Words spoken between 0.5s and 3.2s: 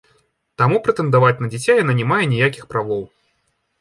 Таму прэтэндаваць на дзіця яна не мае ніякіх правоў.